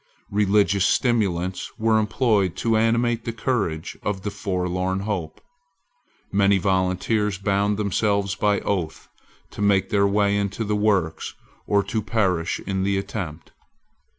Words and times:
Religious 0.31 0.83
stimulants 0.83 1.77
were 1.77 1.99
employed 1.99 2.55
to 2.55 2.75
animate 2.75 3.23
the 3.23 3.31
courage 3.31 3.95
of 4.01 4.23
the 4.23 4.31
forlorn 4.31 5.01
hope. 5.01 5.39
Many 6.31 6.57
volunteers 6.57 7.37
bound 7.37 7.77
themselves 7.77 8.33
by 8.33 8.61
oath 8.61 9.09
to 9.51 9.61
make 9.61 9.91
their 9.91 10.07
way 10.07 10.35
into 10.35 10.63
the 10.63 10.75
works 10.75 11.35
or 11.67 11.83
to 11.83 12.01
perish 12.01 12.59
in 12.61 12.81
the 12.81 12.97
attempt. 12.97 13.51